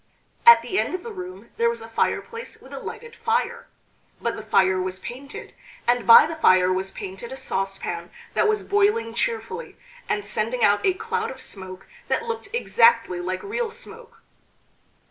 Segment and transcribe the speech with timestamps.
[0.47, 3.67] At the end of the room there was a fireplace with a lighted fire;
[4.19, 5.53] but the fire was painted,
[5.87, 9.77] and by the fire was painted a saucepan that was boiling cheerfully,
[10.09, 14.23] and sending out a cloud of smoke that looked exactly like real smoke.